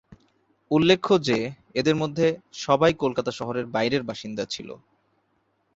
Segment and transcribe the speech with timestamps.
[0.71, 1.37] উল্লেখ্য যে,
[1.75, 2.27] এদের মধ্যে
[2.57, 4.69] সবাই কলকাতা শহরের বাইরের বাসিন্দা ছিল।